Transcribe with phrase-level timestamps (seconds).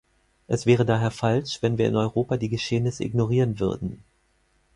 [0.47, 4.03] Es wäre daher falsch, wenn wir in Europa die Geschehnisse ignorieren würden.